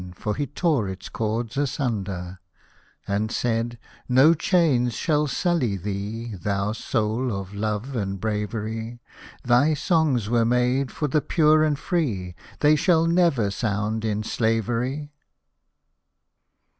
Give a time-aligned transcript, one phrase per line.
[0.15, 3.05] For he tore its chords asunder; Hosted by Google FAREWELL!
[3.05, 8.99] 31 And said, "No chains shall sully thee, Thou soul of love and bravery!
[9.45, 15.11] Thy songs were made for the pure and free, They shall never sound in slavery."